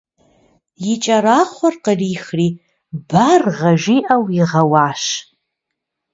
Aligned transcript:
И 0.91 0.93
кӏэрахъуэр 1.03 1.75
кърихри 1.83 2.47
«баргъэ» 3.09 3.71
жиӏэу 3.81 4.25
игъэуащ. 4.39 5.03